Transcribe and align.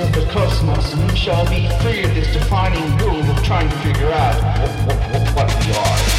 of 0.00 0.12
the 0.12 0.24
cosmos, 0.32 0.92
and 0.94 1.10
we 1.10 1.16
shall 1.16 1.44
be 1.50 1.68
free 1.80 2.02
of 2.04 2.14
this 2.14 2.32
defining 2.32 2.96
rule 2.98 3.22
of 3.30 3.42
trying 3.44 3.68
to 3.68 3.76
figure 3.78 4.10
out 4.10 4.34
what, 4.58 4.70
what, 4.86 5.12
what, 5.12 5.48
what 5.48 5.66
we 5.66 5.72
are. 5.72 6.09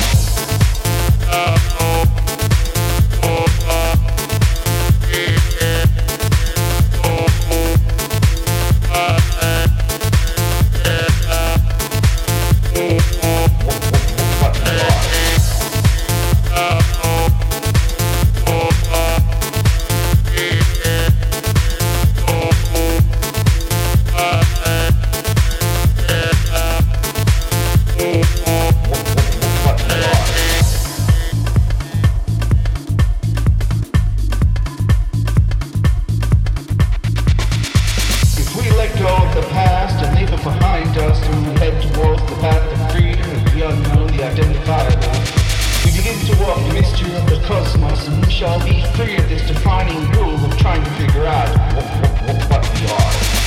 shall 48.41 48.65
be 48.65 48.81
free 48.95 49.15
of 49.17 49.29
this 49.29 49.47
defining 49.47 50.01
rule 50.13 50.34
of 50.43 50.57
trying 50.57 50.84
to 50.84 50.89
figure 50.91 51.27
out 51.27 51.47
what, 51.75 51.85
what, 52.25 52.49
what 52.49 52.81
we 52.81 52.87
are. 52.87 53.40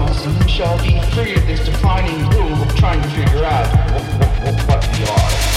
Muslim 0.00 0.48
shall 0.48 0.78
be 0.78 0.98
free 1.12 1.34
of 1.34 1.46
this 1.46 1.64
defining 1.64 2.18
rule 2.30 2.62
of 2.62 2.74
trying 2.76 3.02
to 3.02 3.08
figure 3.10 3.44
out 3.44 3.66
what, 3.92 4.02
what, 4.42 4.68
what 4.68 4.98
we 4.98 5.04
are. 5.04 5.49